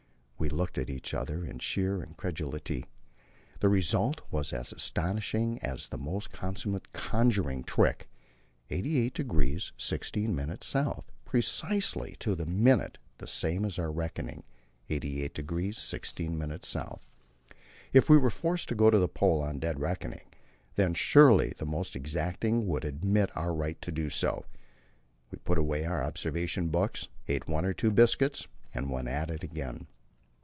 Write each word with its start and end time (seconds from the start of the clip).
We 0.41 0.49
looked 0.49 0.79
at 0.79 0.89
each 0.89 1.13
other 1.13 1.45
in 1.45 1.59
sheer 1.59 2.01
incredulity: 2.01 2.85
the 3.59 3.69
result 3.69 4.21
was 4.31 4.51
as 4.51 4.73
astonishing 4.73 5.59
as 5.59 5.89
the 5.89 5.99
most 5.99 6.31
consummate 6.31 6.91
conjuring 6.93 7.63
trick 7.63 8.09
88° 8.71 9.71
16' 9.77 10.39
S., 10.39 10.75
precisely 11.25 12.15
to 12.17 12.31
a 12.33 12.45
minute 12.47 12.97
the 13.19 13.27
same 13.27 13.63
as 13.65 13.77
our 13.77 13.91
reckoning, 13.91 14.41
88° 14.89 15.75
16' 15.75 16.51
S. 16.63 16.77
If 17.93 18.09
we 18.09 18.17
were 18.17 18.31
forced 18.31 18.67
to 18.69 18.75
go 18.75 18.89
to 18.89 18.97
the 18.97 19.07
Pole 19.07 19.43
on 19.43 19.59
dead 19.59 19.79
reckoning, 19.79 20.25
then 20.75 20.95
surely 20.95 21.53
the 21.59 21.67
most 21.67 21.95
exacting 21.95 22.65
would 22.65 22.83
admit 22.83 23.29
our 23.37 23.53
right 23.53 23.79
to 23.83 23.91
do 23.91 24.09
so. 24.09 24.45
We 25.29 25.37
put 25.37 25.59
away 25.59 25.85
our 25.85 26.03
observation 26.03 26.69
books, 26.69 27.09
ate 27.27 27.47
one 27.47 27.63
or 27.63 27.73
two 27.73 27.91
biscuits, 27.91 28.47
and 28.73 28.89
went 28.89 29.07
at 29.07 29.29
it 29.29 29.43
again. 29.43 29.85